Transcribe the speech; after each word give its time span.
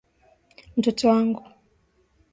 Mtoto 0.77 1.07
wangu. 1.09 1.43